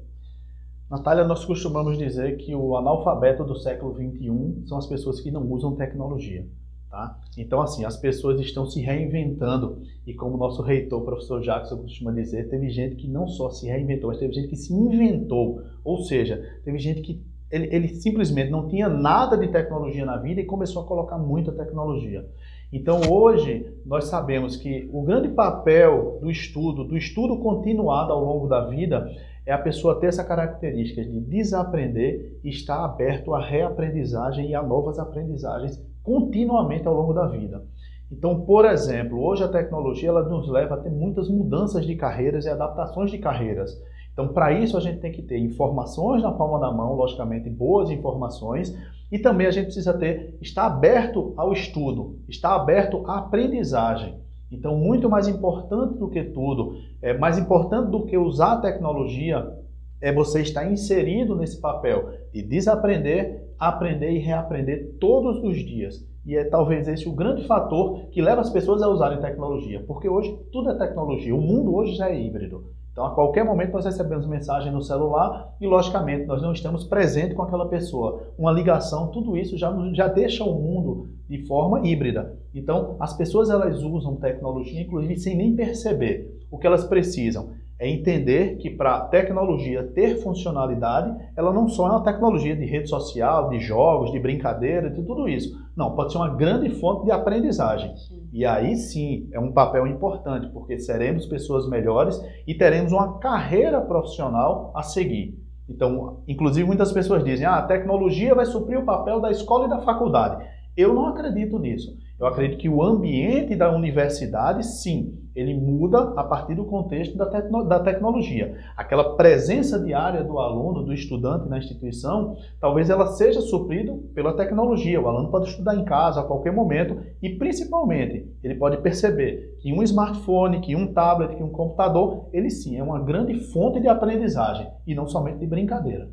Natália, 0.91 1.25
nós 1.25 1.47
costumamos 1.47 1.97
dizer 1.97 2.37
que 2.37 2.55
o 2.55 2.77
analfabeto 2.77 3.43
do 3.43 3.57
século 3.57 3.95
XXI 3.95 4.67
são 4.67 4.77
as 4.77 4.87
pessoas 4.87 5.19
que 5.19 5.31
não 5.31 5.51
usam 5.51 5.75
tecnologia. 5.75 6.47
Tá? 6.91 7.19
Então, 7.39 7.63
assim, 7.63 7.87
as 7.87 7.97
pessoas 7.97 8.39
estão 8.39 8.67
se 8.67 8.81
reinventando 8.81 9.81
e 10.07 10.13
como 10.13 10.35
o 10.35 10.39
nosso 10.39 10.61
reitor, 10.61 11.03
professor 11.03 11.41
Jackson, 11.41 11.79
costuma 11.79 12.13
dizer, 12.13 12.51
teve 12.51 12.69
gente 12.69 12.97
que 12.97 13.09
não 13.09 13.29
só 13.29 13.49
se 13.49 13.67
reinventou, 13.67 14.09
mas 14.09 14.19
teve 14.19 14.35
gente 14.35 14.49
que 14.49 14.57
se 14.57 14.75
inventou. 14.75 15.63
Ou 15.83 16.03
seja, 16.03 16.61
teve 16.65 16.79
gente 16.79 17.01
que 17.01 17.25
ele, 17.51 17.69
ele 17.75 17.89
simplesmente 17.89 18.51
não 18.51 18.69
tinha 18.69 18.89
nada 18.89 19.37
de 19.37 19.49
tecnologia 19.49 20.05
na 20.05 20.17
vida 20.17 20.41
e 20.41 20.45
começou 20.45 20.83
a 20.83 20.87
colocar 20.87 21.19
muita 21.19 21.53
tecnologia. 21.53 22.25
Então 22.73 23.01
hoje 23.11 23.67
nós 23.85 24.05
sabemos 24.05 24.57
que 24.57 24.89
o 24.93 25.03
grande 25.03 25.29
papel 25.29 26.19
do 26.21 26.31
estudo, 26.31 26.85
do 26.85 26.97
estudo 26.97 27.39
continuado 27.39 28.13
ao 28.13 28.25
longo 28.25 28.47
da 28.47 28.67
vida, 28.67 29.11
é 29.45 29.53
a 29.53 29.59
pessoa 29.59 29.99
ter 29.99 30.07
essa 30.07 30.23
característica 30.23 31.03
de 31.03 31.21
desaprender 31.21 32.39
e 32.45 32.51
estar 32.51 32.85
aberto 32.85 33.35
à 33.35 33.45
reaprendizagem 33.45 34.51
e 34.51 34.55
a 34.55 34.63
novas 34.63 34.99
aprendizagens 34.99 35.83
continuamente 36.03 36.87
ao 36.87 36.95
longo 36.95 37.13
da 37.13 37.27
vida. 37.27 37.65
Então, 38.13 38.41
por 38.41 38.65
exemplo, 38.65 39.23
hoje 39.23 39.45
a 39.45 39.49
tecnologia 39.49 40.09
ela 40.09 40.29
nos 40.29 40.49
leva 40.49 40.75
a 40.75 40.79
ter 40.79 40.91
muitas 40.91 41.29
mudanças 41.29 41.87
de 41.87 41.95
carreiras 41.95 42.45
e 42.45 42.49
adaptações 42.49 43.11
de 43.11 43.19
carreiras. 43.19 43.81
Então, 44.21 44.35
para 44.35 44.53
isso, 44.53 44.77
a 44.77 44.81
gente 44.81 45.01
tem 45.01 45.11
que 45.11 45.23
ter 45.23 45.39
informações 45.39 46.23
na 46.23 46.31
palma 46.31 46.59
da 46.59 46.71
mão, 46.71 46.95
logicamente, 46.95 47.49
boas 47.49 47.91
informações, 47.91 48.77
e 49.11 49.19
também 49.19 49.47
a 49.47 49.51
gente 49.51 49.65
precisa 49.67 49.95
ter, 49.95 50.37
estar 50.43 50.67
aberto 50.67 51.33
ao 51.39 51.55
estudo, 51.55 52.19
estar 52.29 52.55
aberto 52.55 53.03
à 53.07 53.17
aprendizagem. 53.17 54.17
Então, 54.53 54.77
muito 54.77 55.09
mais 55.09 55.27
importante 55.27 55.97
do 55.97 56.11
que 56.11 56.23
tudo, 56.23 56.77
é 57.01 57.17
mais 57.17 57.39
importante 57.39 57.91
do 57.91 58.05
que 58.05 58.19
usar 58.19 58.53
a 58.53 58.61
tecnologia, 58.61 59.57
é 60.03 60.13
você 60.13 60.43
estar 60.43 60.71
inserido 60.71 61.35
nesse 61.35 61.59
papel 61.59 62.11
de 62.31 62.43
desaprender, 62.43 63.55
aprender 63.59 64.11
e 64.13 64.19
reaprender 64.19 64.97
todos 65.01 65.43
os 65.43 65.57
dias. 65.57 66.07
E 66.27 66.37
é 66.37 66.45
talvez 66.45 66.87
esse 66.89 67.09
o 67.09 67.13
grande 67.13 67.47
fator 67.47 68.03
que 68.11 68.21
leva 68.21 68.43
as 68.43 68.51
pessoas 68.51 68.83
a 68.83 68.89
usarem 68.89 69.19
tecnologia, 69.19 69.83
porque 69.87 70.11
hoje 70.11 70.39
tudo 70.53 70.69
é 70.69 70.75
tecnologia, 70.75 71.35
o 71.35 71.41
mundo 71.41 71.75
hoje 71.75 71.95
já 71.95 72.11
é 72.11 72.21
híbrido. 72.21 72.80
Então, 73.01 73.11
a 73.11 73.15
qualquer 73.15 73.47
momento 73.47 73.73
nós 73.73 73.87
recebemos 73.87 74.27
mensagem 74.27 74.71
no 74.71 74.83
celular 74.83 75.55
e, 75.59 75.67
logicamente, 75.67 76.27
nós 76.27 76.43
não 76.43 76.53
estamos 76.53 76.85
presentes 76.85 77.35
com 77.35 77.41
aquela 77.41 77.67
pessoa. 77.67 78.25
Uma 78.39 78.53
ligação, 78.53 79.07
tudo 79.07 79.39
isso 79.39 79.57
já, 79.57 79.75
já 79.95 80.07
deixa 80.07 80.45
o 80.45 80.53
mundo 80.53 81.09
de 81.27 81.39
forma 81.47 81.81
híbrida. 81.87 82.37
Então, 82.55 82.97
as 83.01 83.17
pessoas 83.17 83.49
elas 83.49 83.83
usam 83.83 84.17
tecnologia, 84.17 84.83
inclusive, 84.83 85.17
sem 85.17 85.35
nem 85.35 85.57
perceber. 85.57 86.45
O 86.51 86.59
que 86.59 86.67
elas 86.67 86.85
precisam 86.85 87.53
é 87.79 87.89
entender 87.89 88.59
que 88.59 88.69
para 88.69 88.97
a 88.97 89.01
tecnologia 89.07 89.83
ter 89.83 90.17
funcionalidade, 90.17 91.17
ela 91.35 91.55
não 91.55 91.71
só 91.71 91.89
é 91.89 91.93
uma 91.93 92.05
tecnologia 92.05 92.55
de 92.55 92.67
rede 92.67 92.91
social, 92.91 93.49
de 93.49 93.61
jogos, 93.61 94.13
de 94.13 94.21
brincadeira, 94.21 94.91
de 94.91 95.03
tudo 95.03 95.27
isso. 95.27 95.59
Não, 95.75 95.95
pode 95.95 96.13
ser 96.13 96.19
uma 96.19 96.37
grande 96.37 96.69
fonte 96.69 97.07
de 97.07 97.11
aprendizagem. 97.11 97.95
E 98.33 98.47
aí 98.47 98.77
sim 98.77 99.29
é 99.33 99.41
um 99.41 99.53
papel 99.53 99.87
importante, 99.87 100.49
porque 100.53 100.79
seremos 100.79 101.27
pessoas 101.27 101.69
melhores 101.69 102.21
e 102.47 102.55
teremos 102.55 102.93
uma 102.93 103.19
carreira 103.19 103.81
profissional 103.81 104.73
a 104.75 104.83
seguir. 104.83 105.39
Então, 105.69 106.23
inclusive 106.27 106.67
muitas 106.67 106.93
pessoas 106.93 107.25
dizem: 107.25 107.47
ah, 107.47 107.57
a 107.57 107.67
tecnologia 107.67 108.35
vai 108.35 108.47
suprir 108.47 108.79
o 108.79 108.85
papel 108.85 109.21
da 109.21 109.31
escola 109.31 109.67
e 109.67 109.71
da 109.71 109.81
faculdade. 109.81 110.45
Eu 110.77 110.95
não 110.95 111.07
acredito 111.07 111.59
nisso. 111.59 111.97
Eu 112.21 112.27
acredito 112.27 112.59
que 112.59 112.69
o 112.69 112.83
ambiente 112.83 113.57
da 113.57 113.75
universidade, 113.75 114.67
sim, 114.67 115.19
ele 115.35 115.55
muda 115.55 116.13
a 116.19 116.23
partir 116.23 116.55
do 116.55 116.67
contexto 116.67 117.17
da, 117.17 117.25
tecno 117.25 117.65
da 117.65 117.81
tecnologia. 117.81 118.59
Aquela 118.77 119.17
presença 119.17 119.81
diária 119.81 120.23
do 120.23 120.39
aluno, 120.39 120.83
do 120.83 120.93
estudante 120.93 121.49
na 121.49 121.57
instituição, 121.57 122.37
talvez 122.61 122.91
ela 122.91 123.07
seja 123.07 123.41
suprida 123.41 123.97
pela 124.15 124.37
tecnologia. 124.37 125.01
O 125.01 125.09
aluno 125.09 125.31
pode 125.31 125.49
estudar 125.49 125.75
em 125.75 125.85
casa 125.87 126.21
a 126.21 126.25
qualquer 126.25 126.53
momento 126.53 127.01
e, 127.23 127.31
principalmente, 127.31 128.31
ele 128.45 128.57
pode 128.57 128.77
perceber 128.83 129.57
que 129.63 129.73
um 129.73 129.83
smartphone, 129.83 130.61
que 130.61 130.77
um 130.77 130.93
tablet, 130.93 131.35
que 131.37 131.43
um 131.43 131.49
computador, 131.49 132.29
ele 132.35 132.51
sim 132.51 132.77
é 132.77 132.83
uma 132.83 133.01
grande 133.01 133.33
fonte 133.51 133.81
de 133.81 133.89
aprendizagem 133.89 134.69
e 134.87 134.95
não 134.95 135.09
somente 135.09 135.39
de 135.39 135.47
brincadeira. 135.47 136.11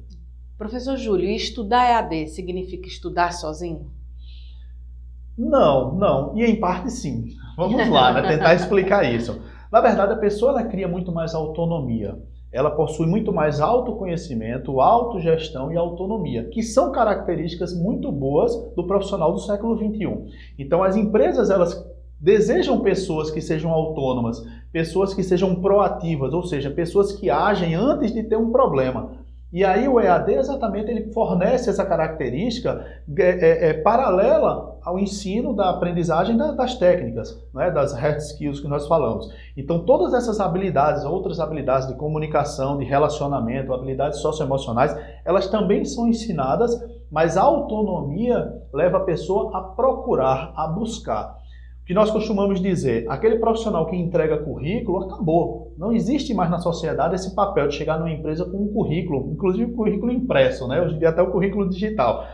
Professor 0.57 0.95
Júlio, 0.95 1.29
estudar 1.29 1.89
EAD 1.89 2.29
significa 2.29 2.87
estudar 2.87 3.33
sozinho? 3.33 3.96
Não, 5.37 5.93
não. 5.95 6.37
E 6.37 6.43
em 6.43 6.59
parte 6.59 6.89
sim. 6.91 7.25
Vamos 7.55 7.89
lá, 7.89 8.13
né? 8.13 8.27
tentar 8.27 8.55
explicar 8.55 9.03
isso. 9.03 9.39
Na 9.71 9.81
verdade, 9.81 10.13
a 10.13 10.17
pessoa 10.17 10.51
ela 10.51 10.63
cria 10.63 10.87
muito 10.87 11.11
mais 11.11 11.35
autonomia. 11.35 12.17
Ela 12.51 12.71
possui 12.71 13.05
muito 13.05 13.33
mais 13.33 13.59
autoconhecimento, 13.59 14.79
autogestão 14.79 15.71
e 15.71 15.77
autonomia, 15.77 16.45
que 16.45 16.63
são 16.63 16.91
características 16.91 17.73
muito 17.73 18.11
boas 18.11 18.55
do 18.75 18.87
profissional 18.87 19.33
do 19.33 19.39
século 19.39 19.77
XXI. 19.77 20.53
Então, 20.57 20.81
as 20.81 20.95
empresas 20.95 21.49
elas 21.49 21.85
desejam 22.19 22.79
pessoas 22.79 23.29
que 23.29 23.41
sejam 23.41 23.71
autônomas, 23.71 24.43
pessoas 24.71 25.13
que 25.13 25.23
sejam 25.23 25.55
proativas, 25.55 26.33
ou 26.33 26.43
seja, 26.43 26.71
pessoas 26.71 27.11
que 27.11 27.29
agem 27.29 27.75
antes 27.75 28.13
de 28.13 28.23
ter 28.23 28.37
um 28.37 28.51
problema. 28.51 29.11
E 29.51 29.63
aí 29.63 29.87
o 29.87 29.97
EAD 29.97 30.33
exatamente 30.33 30.91
ele 30.91 31.13
fornece 31.13 31.69
essa 31.69 31.85
característica 31.85 32.85
é, 33.17 33.23
é, 33.23 33.69
é, 33.69 33.73
paralela 33.75 34.77
ao 34.83 34.99
ensino 34.99 35.55
da 35.55 35.69
aprendizagem 35.69 36.35
da, 36.35 36.51
das 36.51 36.75
técnicas, 36.75 37.41
né, 37.53 37.71
das 37.71 37.93
hard 37.93 38.17
skills 38.17 38.59
que 38.59 38.67
nós 38.67 38.87
falamos. 38.87 39.29
Então 39.55 39.85
todas 39.85 40.13
essas 40.13 40.41
habilidades, 40.41 41.05
outras 41.05 41.39
habilidades 41.39 41.87
de 41.87 41.95
comunicação, 41.95 42.77
de 42.77 42.83
relacionamento, 42.83 43.73
habilidades 43.73 44.19
socioemocionais, 44.19 44.93
elas 45.23 45.47
também 45.47 45.85
são 45.85 46.09
ensinadas, 46.09 46.77
mas 47.09 47.37
a 47.37 47.43
autonomia 47.43 48.53
leva 48.73 48.97
a 48.97 49.05
pessoa 49.05 49.57
a 49.57 49.61
procurar, 49.61 50.51
a 50.57 50.67
buscar 50.67 51.37
que 51.87 51.93
nós 51.93 52.11
costumamos 52.11 52.59
dizer, 52.59 53.09
aquele 53.09 53.39
profissional 53.39 53.85
que 53.85 53.95
entrega 53.95 54.37
currículo 54.39 55.05
acabou. 55.05 55.66
Não 55.77 55.91
existe 55.91 56.33
mais 56.33 56.49
na 56.49 56.57
sociedade 56.57 57.15
esse 57.15 57.35
papel 57.35 57.67
de 57.67 57.75
chegar 57.75 57.99
numa 57.99 58.11
empresa 58.11 58.43
com 58.45 58.57
um 58.57 58.73
currículo, 58.73 59.31
inclusive 59.31 59.71
um 59.71 59.75
currículo 59.75 60.11
impresso, 60.11 60.67
né? 60.67 60.81
Hoje 60.81 60.95
em 60.95 60.99
dia 60.99 61.09
até 61.09 61.21
o 61.21 61.31
currículo 61.31 61.69
digital. 61.69 62.25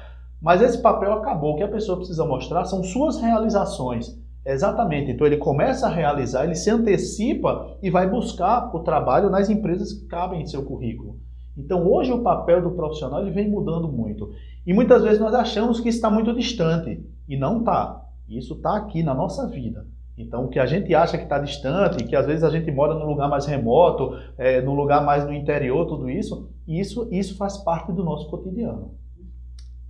Mas 0.41 0.61
esse 0.61 0.81
papel 0.81 1.11
acabou. 1.13 1.53
O 1.53 1.55
que 1.57 1.63
a 1.63 1.67
pessoa 1.67 1.97
precisa 1.97 2.25
mostrar 2.25 2.63
são 2.65 2.83
suas 2.83 3.19
realizações. 3.19 4.17
Exatamente. 4.45 5.11
Então 5.11 5.27
ele 5.27 5.37
começa 5.37 5.87
a 5.87 5.89
realizar, 5.89 6.45
ele 6.45 6.55
se 6.55 6.69
antecipa 6.69 7.77
e 7.81 7.89
vai 7.89 8.09
buscar 8.09 8.73
o 8.73 8.79
trabalho 8.79 9.29
nas 9.29 9.49
empresas 9.49 9.93
que 9.93 10.05
cabem 10.05 10.41
em 10.41 10.45
seu 10.45 10.63
currículo. 10.63 11.17
Então 11.57 11.85
hoje 11.85 12.11
o 12.11 12.23
papel 12.23 12.61
do 12.61 12.71
profissional 12.71 13.21
ele 13.21 13.31
vem 13.31 13.49
mudando 13.49 13.87
muito. 13.87 14.31
E 14.65 14.73
muitas 14.73 15.03
vezes 15.03 15.19
nós 15.19 15.33
achamos 15.33 15.79
que 15.81 15.89
está 15.89 16.09
muito 16.09 16.33
distante. 16.33 17.05
E 17.27 17.37
não 17.37 17.59
está. 17.59 18.05
Isso 18.27 18.53
está 18.55 18.77
aqui 18.77 19.03
na 19.03 19.13
nossa 19.13 19.47
vida. 19.47 19.85
Então, 20.17 20.45
o 20.45 20.49
que 20.49 20.59
a 20.59 20.65
gente 20.65 20.93
acha 20.93 21.17
que 21.17 21.23
está 21.23 21.39
distante, 21.39 22.03
que 22.03 22.15
às 22.15 22.25
vezes 22.25 22.43
a 22.43 22.49
gente 22.49 22.71
mora 22.71 22.93
num 22.93 23.05
lugar 23.05 23.27
mais 23.27 23.45
remoto, 23.45 24.11
é, 24.37 24.61
num 24.61 24.75
lugar 24.75 25.03
mais 25.03 25.25
no 25.25 25.33
interior, 25.33 25.87
tudo 25.87 26.09
isso, 26.09 26.51
isso, 26.67 27.07
isso 27.11 27.35
faz 27.35 27.57
parte 27.57 27.91
do 27.91 28.03
nosso 28.03 28.29
cotidiano. 28.29 28.95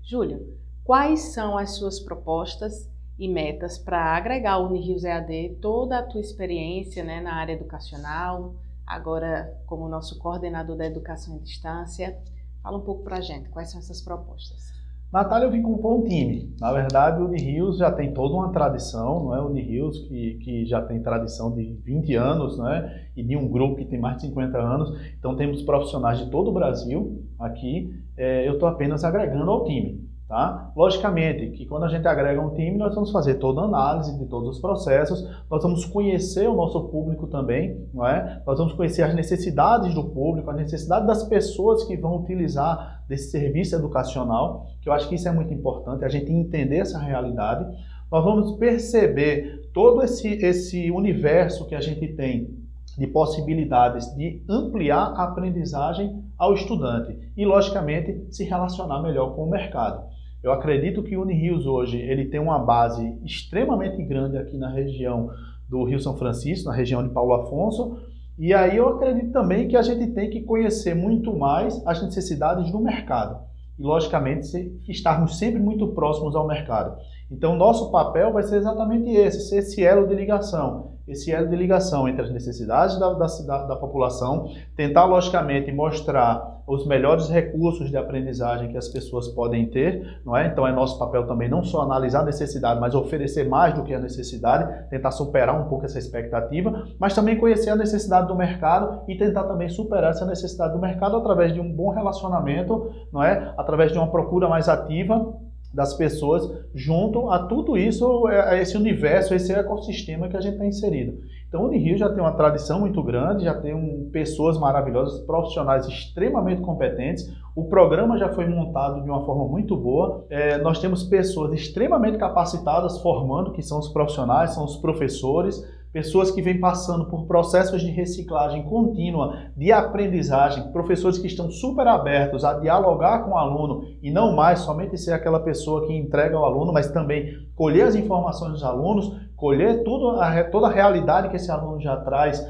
Júlia, 0.01 0.41
quais 0.83 1.33
são 1.33 1.57
as 1.57 1.71
suas 1.71 1.99
propostas 1.99 2.89
e 3.19 3.27
metas 3.27 3.77
para 3.77 4.15
agregar 4.15 4.53
ao 4.53 4.67
Unirios 4.67 5.03
EAD 5.03 5.57
toda 5.61 5.99
a 5.99 6.03
tua 6.03 6.21
experiência 6.21 7.03
né, 7.03 7.19
na 7.19 7.35
área 7.35 7.53
educacional, 7.53 8.55
agora 8.87 9.57
como 9.65 9.89
nosso 9.89 10.17
coordenador 10.19 10.77
da 10.77 10.85
educação 10.85 11.35
à 11.35 11.39
distância? 11.39 12.17
Fala 12.61 12.77
um 12.77 12.81
pouco 12.81 13.03
para 13.03 13.17
a 13.17 13.21
gente, 13.21 13.49
quais 13.49 13.69
são 13.71 13.79
essas 13.79 14.01
propostas? 14.01 14.82
Natália 15.13 15.45
eu 15.45 15.51
vim 15.51 15.61
compor 15.61 15.99
um 15.99 16.03
time. 16.03 16.51
Na 16.59 16.73
verdade, 16.73 17.21
o 17.21 17.27
Unirios 17.27 17.77
já 17.77 17.91
tem 17.91 18.11
toda 18.15 18.33
uma 18.33 18.51
tradição, 18.51 19.25
não 19.25 19.35
é? 19.35 19.39
O 19.39 19.45
Unirios 19.45 19.99
que, 20.07 20.39
que 20.43 20.65
já 20.65 20.81
tem 20.81 21.03
tradição 21.03 21.51
de 21.51 21.71
20 21.85 22.15
anos, 22.15 22.57
não 22.57 22.67
é? 22.67 23.05
E 23.15 23.21
de 23.21 23.37
um 23.37 23.47
grupo 23.47 23.75
que 23.75 23.85
tem 23.85 23.99
mais 23.99 24.15
de 24.15 24.23
50 24.23 24.57
anos. 24.57 24.91
Então 25.19 25.35
temos 25.35 25.61
profissionais 25.61 26.17
de 26.17 26.31
todo 26.31 26.49
o 26.49 26.51
Brasil 26.51 27.23
aqui. 27.37 27.93
É, 28.17 28.47
eu 28.47 28.53
estou 28.53 28.67
apenas 28.67 29.03
agregando 29.03 29.51
ao 29.51 29.63
time. 29.65 30.03
Tá? 30.33 30.71
Logicamente 30.75 31.51
que 31.51 31.63
quando 31.67 31.83
a 31.83 31.87
gente 31.87 32.07
agrega 32.07 32.41
um 32.41 32.55
time, 32.55 32.75
nós 32.75 32.95
vamos 32.95 33.11
fazer 33.11 33.35
toda 33.35 33.61
a 33.61 33.65
análise 33.65 34.17
de 34.17 34.25
todos 34.25 34.49
os 34.49 34.59
processos, 34.59 35.23
nós 35.47 35.61
vamos 35.61 35.85
conhecer 35.85 36.49
o 36.49 36.55
nosso 36.55 36.85
público 36.85 37.27
também, 37.27 37.87
não 37.93 38.03
é? 38.03 38.41
nós 38.43 38.57
vamos 38.57 38.73
conhecer 38.73 39.03
as 39.03 39.13
necessidades 39.13 39.93
do 39.93 40.05
público, 40.05 40.49
a 40.49 40.53
necessidade 40.55 41.05
das 41.05 41.23
pessoas 41.25 41.83
que 41.83 41.95
vão 41.95 42.15
utilizar 42.15 43.03
desse 43.07 43.29
serviço 43.29 43.75
educacional, 43.75 44.65
que 44.81 44.89
eu 44.89 44.93
acho 44.93 45.07
que 45.07 45.13
isso 45.13 45.29
é 45.29 45.31
muito 45.31 45.53
importante, 45.53 46.03
a 46.03 46.09
gente 46.09 46.31
entender 46.31 46.77
essa 46.77 46.97
realidade. 46.97 47.71
Nós 48.11 48.25
vamos 48.25 48.57
perceber 48.57 49.69
todo 49.71 50.01
esse, 50.01 50.29
esse 50.43 50.89
universo 50.89 51.67
que 51.67 51.75
a 51.75 51.79
gente 51.79 52.07
tem 52.15 52.57
de 52.97 53.05
possibilidades 53.05 54.11
de 54.15 54.43
ampliar 54.49 55.13
a 55.15 55.25
aprendizagem 55.25 56.23
ao 56.39 56.55
estudante 56.55 57.17
e, 57.37 57.45
logicamente, 57.45 58.25
se 58.31 58.43
relacionar 58.43 58.99
melhor 59.03 59.35
com 59.35 59.43
o 59.43 59.49
mercado. 59.49 60.11
Eu 60.43 60.51
acredito 60.51 61.01
que 61.01 61.15
o 61.15 61.21
Unirios 61.21 61.65
hoje 61.65 61.97
ele 61.97 62.25
tem 62.25 62.39
uma 62.39 62.59
base 62.59 63.17
extremamente 63.23 64.03
grande 64.03 64.37
aqui 64.37 64.57
na 64.57 64.69
região 64.69 65.29
do 65.69 65.85
Rio 65.85 66.01
São 66.01 66.17
Francisco, 66.17 66.67
na 66.67 66.75
região 66.75 67.01
de 67.01 67.13
Paulo 67.13 67.33
Afonso, 67.33 67.97
e 68.37 68.53
aí 68.53 68.75
eu 68.75 68.89
acredito 68.89 69.31
também 69.31 69.69
que 69.69 69.77
a 69.77 69.81
gente 69.81 70.11
tem 70.11 70.29
que 70.29 70.41
conhecer 70.41 70.93
muito 70.93 71.33
mais 71.33 71.81
as 71.87 72.03
necessidades 72.03 72.69
do 72.71 72.79
mercado. 72.79 73.41
E, 73.79 73.83
logicamente, 73.83 74.79
estarmos 74.87 75.37
sempre 75.37 75.61
muito 75.61 75.87
próximos 75.93 76.35
ao 76.35 76.45
mercado. 76.45 76.97
Então, 77.31 77.55
nosso 77.55 77.89
papel 77.89 78.33
vai 78.33 78.43
ser 78.43 78.57
exatamente 78.57 79.09
esse, 79.09 79.47
ser 79.47 79.59
esse 79.59 79.81
elo 79.83 80.07
de 80.07 80.13
ligação, 80.13 80.92
esse 81.07 81.31
elo 81.31 81.49
de 81.49 81.55
ligação 81.55 82.07
entre 82.07 82.21
as 82.23 82.31
necessidades 82.31 82.97
da, 82.97 83.13
da, 83.13 83.63
da 83.65 83.75
população, 83.75 84.49
tentar, 84.75 85.05
logicamente, 85.05 85.71
mostrar 85.71 86.53
os 86.65 86.85
melhores 86.87 87.29
recursos 87.29 87.89
de 87.89 87.97
aprendizagem 87.97 88.69
que 88.69 88.77
as 88.77 88.87
pessoas 88.87 89.27
podem 89.27 89.65
ter, 89.65 90.21
não 90.25 90.35
é? 90.35 90.47
Então 90.47 90.65
é 90.65 90.71
nosso 90.71 90.97
papel 90.97 91.27
também 91.27 91.49
não 91.49 91.61
só 91.61 91.81
analisar 91.81 92.21
a 92.21 92.25
necessidade, 92.25 92.79
mas 92.79 92.95
oferecer 92.95 93.47
mais 93.47 93.73
do 93.73 93.83
que 93.83 93.93
a 93.93 93.99
necessidade, 93.99 94.89
tentar 94.89 95.11
superar 95.11 95.59
um 95.59 95.67
pouco 95.67 95.85
essa 95.85 95.99
expectativa, 95.99 96.87
mas 96.97 97.13
também 97.13 97.37
conhecer 97.37 97.69
a 97.69 97.75
necessidade 97.75 98.27
do 98.27 98.35
mercado 98.35 99.01
e 99.09 99.17
tentar 99.17 99.43
também 99.43 99.67
superar 99.67 100.11
essa 100.11 100.25
necessidade 100.25 100.73
do 100.73 100.79
mercado 100.79 101.17
através 101.17 101.53
de 101.53 101.59
um 101.59 101.69
bom 101.69 101.89
relacionamento, 101.89 102.91
não 103.11 103.21
é? 103.21 103.53
Através 103.57 103.91
de 103.91 103.97
uma 103.97 104.07
procura 104.07 104.47
mais 104.47 104.69
ativa 104.69 105.33
das 105.73 105.93
pessoas 105.95 106.49
junto 106.75 107.29
a 107.29 107.47
tudo 107.47 107.75
isso, 107.75 108.27
é, 108.29 108.49
a 108.51 108.61
esse 108.61 108.77
universo, 108.77 109.33
a 109.33 109.35
esse 109.35 109.51
ecossistema 109.51 110.27
que 110.27 110.37
a 110.37 110.41
gente 110.41 110.53
está 110.53 110.65
inserido. 110.65 111.17
Então, 111.47 111.61
o 111.61 111.67
Unirio 111.67 111.95
já 111.95 112.09
tem 112.09 112.19
uma 112.19 112.31
tradição 112.31 112.79
muito 112.79 113.01
grande, 113.03 113.43
já 113.43 113.53
tem 113.53 113.75
um, 113.75 114.09
pessoas 114.11 114.57
maravilhosas, 114.57 115.19
profissionais 115.19 115.87
extremamente 115.87 116.61
competentes. 116.61 117.31
O 117.55 117.65
programa 117.65 118.17
já 118.17 118.29
foi 118.29 118.47
montado 118.47 119.03
de 119.03 119.09
uma 119.09 119.23
forma 119.23 119.45
muito 119.45 119.77
boa. 119.77 120.25
É, 120.31 120.57
nós 120.57 120.79
temos 120.79 121.03
pessoas 121.03 121.53
extremamente 121.53 122.17
capacitadas 122.17 122.99
formando, 123.01 123.51
que 123.51 123.61
são 123.61 123.77
os 123.77 123.87
profissionais, 123.87 124.55
são 124.55 124.65
os 124.65 124.77
professores, 124.77 125.63
pessoas 125.93 126.31
que 126.31 126.41
vêm 126.41 126.59
passando 126.59 127.05
por 127.05 127.27
processos 127.27 127.81
de 127.81 127.91
reciclagem 127.91 128.63
contínua, 128.63 129.37
de 129.55 129.71
aprendizagem, 129.71 130.71
professores 130.71 131.19
que 131.19 131.27
estão 131.27 131.51
super 131.51 131.85
abertos 131.85 132.43
a 132.43 132.55
dialogar 132.55 133.19
com 133.19 133.31
o 133.31 133.37
aluno 133.37 133.85
e 134.01 134.09
não 134.09 134.35
mais 134.35 134.59
somente 134.59 134.97
ser 134.97 135.13
aquela 135.13 135.39
pessoa 135.39 135.85
que 135.85 135.93
entrega 135.93 136.35
ao 136.35 136.45
aluno, 136.45 136.73
mas 136.73 136.89
também 136.89 137.37
colher 137.55 137.83
as 137.83 137.95
informações 137.95 138.53
dos 138.53 138.63
alunos, 138.63 139.15
colher 139.35 139.83
tudo 139.83 140.17
toda 140.51 140.67
a 140.67 140.71
realidade 140.71 141.29
que 141.29 141.35
esse 141.35 141.51
aluno 141.51 141.79
já 141.79 141.95
traz 141.97 142.43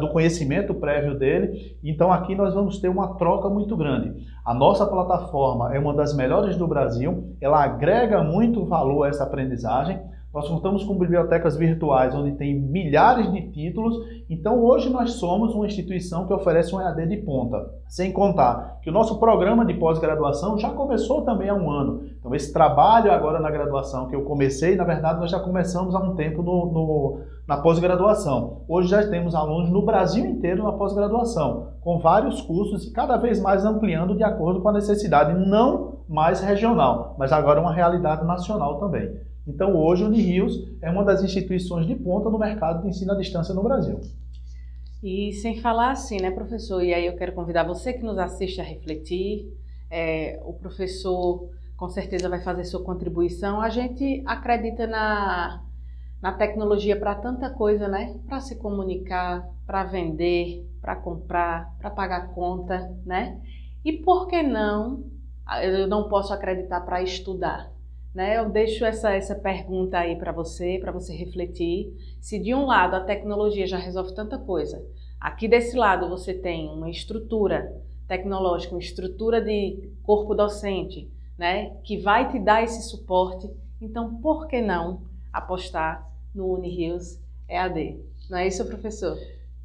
do 0.00 0.08
conhecimento 0.08 0.72
prévio 0.72 1.18
dele. 1.18 1.76
Então 1.82 2.12
aqui 2.12 2.34
nós 2.34 2.54
vamos 2.54 2.78
ter 2.78 2.88
uma 2.88 3.16
troca 3.16 3.48
muito 3.48 3.76
grande. 3.76 4.14
A 4.44 4.54
nossa 4.54 4.86
plataforma 4.86 5.74
é 5.74 5.78
uma 5.78 5.92
das 5.92 6.14
melhores 6.14 6.56
do 6.56 6.68
Brasil, 6.68 7.34
ela 7.40 7.62
agrega 7.62 8.22
muito 8.22 8.64
valor 8.64 9.04
a 9.04 9.08
essa 9.08 9.24
aprendizagem. 9.24 10.00
Nós 10.36 10.50
contamos 10.50 10.84
com 10.84 10.98
bibliotecas 10.98 11.56
virtuais 11.56 12.14
onde 12.14 12.32
tem 12.32 12.60
milhares 12.60 13.32
de 13.32 13.50
títulos. 13.52 13.96
Então 14.28 14.62
hoje 14.62 14.90
nós 14.90 15.12
somos 15.12 15.54
uma 15.54 15.64
instituição 15.64 16.26
que 16.26 16.34
oferece 16.34 16.74
um 16.74 16.80
EAD 16.82 17.06
de 17.06 17.16
ponta. 17.16 17.56
Sem 17.88 18.12
contar 18.12 18.78
que 18.82 18.90
o 18.90 18.92
nosso 18.92 19.18
programa 19.18 19.64
de 19.64 19.72
pós-graduação 19.72 20.58
já 20.58 20.68
começou 20.68 21.22
também 21.22 21.48
há 21.48 21.54
um 21.54 21.70
ano. 21.70 22.02
Então 22.18 22.34
esse 22.34 22.52
trabalho 22.52 23.10
agora 23.10 23.40
na 23.40 23.50
graduação 23.50 24.08
que 24.08 24.14
eu 24.14 24.24
comecei, 24.24 24.76
na 24.76 24.84
verdade 24.84 25.20
nós 25.20 25.30
já 25.30 25.40
começamos 25.40 25.94
há 25.94 26.00
um 26.00 26.14
tempo 26.14 26.42
no, 26.42 26.66
no 26.66 27.20
na 27.48 27.56
pós-graduação. 27.56 28.60
Hoje 28.68 28.88
já 28.88 29.08
temos 29.08 29.34
alunos 29.34 29.70
no 29.70 29.86
Brasil 29.86 30.26
inteiro 30.26 30.64
na 30.64 30.72
pós-graduação, 30.72 31.68
com 31.80 31.98
vários 31.98 32.42
cursos 32.42 32.84
e 32.84 32.92
cada 32.92 33.16
vez 33.16 33.40
mais 33.40 33.64
ampliando 33.64 34.14
de 34.14 34.22
acordo 34.22 34.60
com 34.60 34.68
a 34.68 34.72
necessidade, 34.72 35.32
não 35.48 36.00
mais 36.06 36.42
regional, 36.42 37.16
mas 37.18 37.32
agora 37.32 37.58
uma 37.58 37.72
realidade 37.72 38.22
nacional 38.26 38.78
também. 38.78 39.24
Então, 39.46 39.76
hoje, 39.76 40.02
o 40.02 40.06
Unirios 40.06 40.68
é 40.82 40.90
uma 40.90 41.04
das 41.04 41.22
instituições 41.22 41.86
de 41.86 41.94
ponta 41.94 42.28
no 42.28 42.38
mercado 42.38 42.82
de 42.82 42.88
ensino 42.88 43.12
à 43.12 43.16
distância 43.16 43.54
no 43.54 43.62
Brasil. 43.62 44.00
E 45.02 45.32
sem 45.34 45.60
falar 45.60 45.92
assim, 45.92 46.20
né, 46.20 46.30
professor? 46.30 46.82
E 46.82 46.92
aí 46.92 47.06
eu 47.06 47.16
quero 47.16 47.32
convidar 47.32 47.62
você 47.62 47.92
que 47.92 48.02
nos 48.02 48.18
assiste 48.18 48.60
a 48.60 48.64
refletir. 48.64 49.46
É, 49.88 50.40
o 50.44 50.52
professor 50.52 51.48
com 51.76 51.88
certeza 51.88 52.28
vai 52.28 52.42
fazer 52.42 52.64
sua 52.64 52.82
contribuição. 52.82 53.60
A 53.60 53.68
gente 53.68 54.22
acredita 54.26 54.86
na, 54.86 55.62
na 56.20 56.32
tecnologia 56.32 56.98
para 56.98 57.14
tanta 57.14 57.50
coisa, 57.50 57.86
né? 57.86 58.18
Para 58.26 58.40
se 58.40 58.56
comunicar, 58.56 59.48
para 59.64 59.84
vender, 59.84 60.66
para 60.80 60.96
comprar, 60.96 61.72
para 61.78 61.90
pagar 61.90 62.34
conta, 62.34 62.92
né? 63.04 63.40
E 63.84 63.92
por 63.92 64.26
que 64.26 64.42
não? 64.42 65.04
Eu 65.62 65.86
não 65.86 66.08
posso 66.08 66.32
acreditar 66.32 66.80
para 66.80 67.02
estudar. 67.02 67.75
Né? 68.16 68.38
Eu 68.38 68.48
deixo 68.48 68.82
essa, 68.82 69.12
essa 69.12 69.34
pergunta 69.34 69.98
aí 69.98 70.16
para 70.16 70.32
você, 70.32 70.78
para 70.80 70.90
você 70.90 71.14
refletir. 71.14 71.92
Se 72.18 72.38
de 72.38 72.54
um 72.54 72.64
lado 72.64 72.96
a 72.96 73.04
tecnologia 73.04 73.66
já 73.66 73.76
resolve 73.76 74.14
tanta 74.14 74.38
coisa, 74.38 74.82
aqui 75.20 75.46
desse 75.46 75.76
lado 75.76 76.08
você 76.08 76.32
tem 76.32 76.66
uma 76.66 76.88
estrutura 76.88 77.78
tecnológica, 78.08 78.72
uma 78.74 78.80
estrutura 78.80 79.38
de 79.38 79.92
corpo 80.02 80.34
docente, 80.34 81.10
né, 81.36 81.76
que 81.84 81.98
vai 81.98 82.32
te 82.32 82.38
dar 82.38 82.64
esse 82.64 82.88
suporte, 82.88 83.50
então 83.82 84.18
por 84.22 84.46
que 84.46 84.62
não 84.62 85.02
apostar 85.30 86.10
no 86.34 86.54
UniRios 86.54 87.20
EAD? 87.46 88.00
Não 88.30 88.38
é 88.38 88.46
isso, 88.46 88.64
professor? 88.64 89.18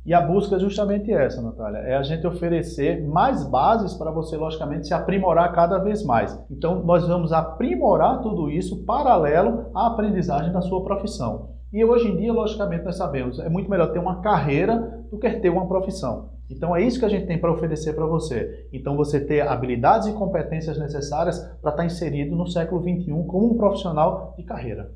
E 0.03 0.15
a 0.15 0.21
busca 0.21 0.55
é 0.55 0.59
justamente 0.59 1.13
essa, 1.13 1.43
Natália, 1.43 1.77
é 1.79 1.95
a 1.95 2.01
gente 2.01 2.25
oferecer 2.25 3.07
mais 3.07 3.47
bases 3.47 3.93
para 3.93 4.09
você, 4.09 4.35
logicamente, 4.35 4.87
se 4.87 4.93
aprimorar 4.95 5.53
cada 5.53 5.77
vez 5.77 6.03
mais. 6.03 6.37
Então, 6.49 6.83
nós 6.83 7.07
vamos 7.07 7.31
aprimorar 7.31 8.19
tudo 8.21 8.49
isso 8.49 8.83
paralelo 8.83 9.67
à 9.75 9.87
aprendizagem 9.87 10.51
da 10.51 10.61
sua 10.61 10.83
profissão. 10.83 11.51
E 11.71 11.85
hoje 11.85 12.09
em 12.09 12.17
dia, 12.17 12.33
logicamente, 12.33 12.83
nós 12.83 12.97
sabemos, 12.97 13.39
é 13.39 13.47
muito 13.47 13.69
melhor 13.69 13.91
ter 13.91 13.99
uma 13.99 14.21
carreira 14.21 15.05
do 15.11 15.19
que 15.19 15.29
ter 15.29 15.49
uma 15.49 15.67
profissão. 15.67 16.31
Então, 16.49 16.75
é 16.75 16.81
isso 16.81 16.99
que 16.99 17.05
a 17.05 17.09
gente 17.09 17.27
tem 17.27 17.39
para 17.39 17.51
oferecer 17.51 17.93
para 17.93 18.05
você. 18.05 18.67
Então, 18.73 18.97
você 18.97 19.19
ter 19.23 19.47
habilidades 19.47 20.07
e 20.07 20.13
competências 20.13 20.79
necessárias 20.79 21.39
para 21.61 21.71
estar 21.71 21.85
inserido 21.85 22.35
no 22.35 22.47
século 22.47 22.81
XXI 22.81 23.05
como 23.27 23.53
um 23.53 23.57
profissional 23.57 24.33
de 24.35 24.43
carreira. 24.43 24.91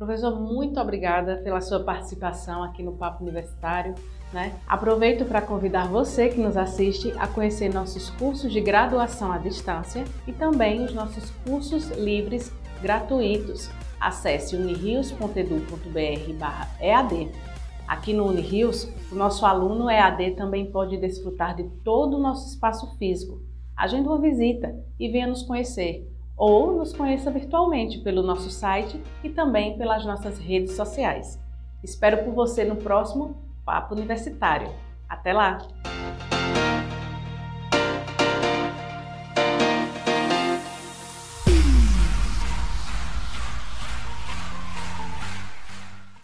Professor, 0.00 0.40
muito 0.40 0.80
obrigada 0.80 1.36
pela 1.44 1.60
sua 1.60 1.84
participação 1.84 2.62
aqui 2.62 2.82
no 2.82 2.92
Papo 2.92 3.22
Universitário. 3.22 3.94
Né? 4.32 4.58
Aproveito 4.66 5.26
para 5.26 5.42
convidar 5.42 5.88
você 5.88 6.30
que 6.30 6.40
nos 6.40 6.56
assiste 6.56 7.12
a 7.18 7.26
conhecer 7.26 7.70
nossos 7.70 8.08
cursos 8.08 8.50
de 8.50 8.62
graduação 8.62 9.30
à 9.30 9.36
distância 9.36 10.02
e 10.26 10.32
também 10.32 10.82
os 10.82 10.94
nossos 10.94 11.28
cursos 11.46 11.90
livres 11.90 12.50
gratuitos. 12.80 13.68
Acesse 14.00 14.56
unirios.edu.br/ead. 14.56 17.32
Aqui 17.86 18.14
no 18.14 18.26
Unirios, 18.26 18.90
o 19.12 19.14
nosso 19.14 19.44
aluno 19.44 19.90
EAD 19.90 20.30
também 20.30 20.72
pode 20.72 20.96
desfrutar 20.96 21.54
de 21.54 21.64
todo 21.84 22.16
o 22.16 22.22
nosso 22.22 22.48
espaço 22.48 22.96
físico. 22.96 23.42
Agende 23.76 24.08
uma 24.08 24.18
visita 24.18 24.74
e 24.98 25.10
venha 25.10 25.26
nos 25.26 25.42
conhecer 25.42 26.09
ou 26.40 26.72
nos 26.72 26.94
conheça 26.94 27.30
virtualmente 27.30 27.98
pelo 27.98 28.22
nosso 28.22 28.48
site 28.50 28.98
e 29.22 29.28
também 29.28 29.76
pelas 29.76 30.06
nossas 30.06 30.38
redes 30.38 30.72
sociais. 30.74 31.38
Espero 31.84 32.24
por 32.24 32.32
você 32.32 32.64
no 32.64 32.76
próximo 32.76 33.36
Papo 33.62 33.94
Universitário. 33.94 34.72
Até 35.06 35.34
lá! 35.34 35.58